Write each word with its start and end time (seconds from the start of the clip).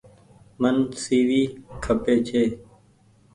مين 0.61 0.77
سي 1.01 1.17
وي 1.27 1.41
کپي 1.83 2.15
ڇي۔ 2.27 2.43